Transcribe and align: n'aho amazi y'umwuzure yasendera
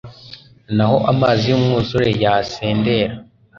n'aho 0.75 0.97
amazi 1.11 1.43
y'umwuzure 1.51 2.09
yasendera 2.23 3.13